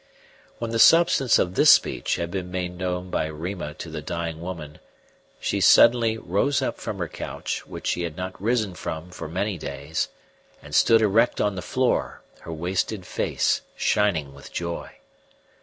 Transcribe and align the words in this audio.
When 0.57 0.71
the 0.71 0.79
substance 0.79 1.37
of 1.37 1.53
this 1.53 1.69
speech 1.69 2.15
had 2.15 2.31
been 2.31 2.49
made 2.49 2.75
known 2.75 3.11
by 3.11 3.27
Rima 3.27 3.75
to 3.75 3.87
the 3.91 4.01
dying 4.01 4.41
woman, 4.41 4.79
she 5.39 5.61
suddenly 5.61 6.17
rose 6.17 6.59
up 6.59 6.79
from 6.79 6.97
her 6.97 7.07
couch, 7.07 7.67
which 7.67 7.85
she 7.85 8.01
had 8.01 8.17
not 8.17 8.41
risen 8.41 8.73
from 8.73 9.11
for 9.11 9.27
many 9.29 9.59
days, 9.59 10.07
and 10.59 10.73
stood 10.73 11.03
erect 11.03 11.39
on 11.39 11.53
the 11.53 11.61
floor, 11.61 12.23
her 12.39 12.51
wasted 12.51 13.05
face 13.05 13.61
shining 13.75 14.33
with 14.33 14.51
joy. 14.51 14.95